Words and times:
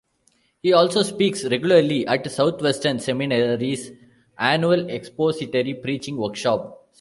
He 0.63 0.73
also 0.73 1.03
speaks 1.03 1.43
regularly 1.45 2.07
at 2.07 2.31
Southwestern 2.31 2.97
Seminary's 2.99 3.91
annual 4.35 4.89
Expository 4.89 5.75
Preaching 5.75 6.17
Workshop. 6.17 6.89